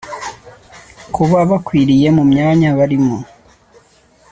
kuba 1.13 1.37
bakwiriye 1.49 2.07
mu 2.17 2.23
myanya 2.31 2.69
barimo 2.77 3.17